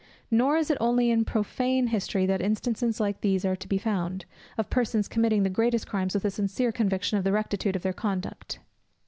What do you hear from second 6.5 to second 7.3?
conviction of